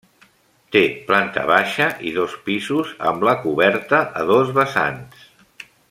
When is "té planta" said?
0.75-1.43